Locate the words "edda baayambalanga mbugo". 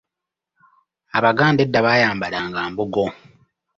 1.65-3.05